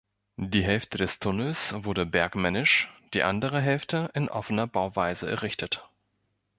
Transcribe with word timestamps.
Die 0.37 0.63
Hälfte 0.63 0.97
des 0.97 1.19
Tunnels 1.19 1.75
wurde 1.77 2.07
bergmännisch, 2.07 2.91
die 3.13 3.21
andere 3.21 3.61
Hälfte 3.61 4.09
in 4.15 4.29
offener 4.29 4.65
Bauweise 4.65 5.29
errichtet. 5.29 5.87